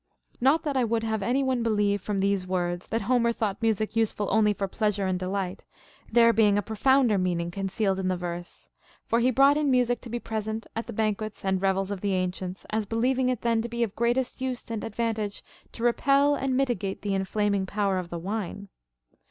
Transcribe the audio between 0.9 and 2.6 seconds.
have any one believe from these